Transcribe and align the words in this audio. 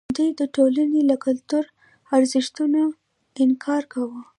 دوی 0.15 0.29
د 0.39 0.41
ټولنې 0.55 1.01
له 1.09 1.15
کلتوري 1.25 1.69
ارزښتونو 2.15 2.81
انکار 3.43 3.83
کاوه. 3.91 4.21